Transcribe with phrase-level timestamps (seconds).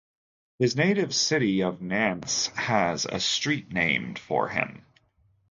[0.57, 4.83] His native city of Nantes has a street named for him.